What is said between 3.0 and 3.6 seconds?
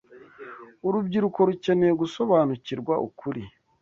ukuri